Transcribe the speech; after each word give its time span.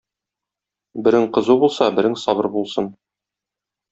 Берең 1.07 1.27
кызу 1.35 1.57
булса, 1.63 1.89
берең 1.99 2.17
сабыр 2.23 2.49
булсын. 2.57 2.89